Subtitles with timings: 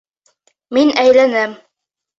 [0.79, 1.57] Мин әйләнәм.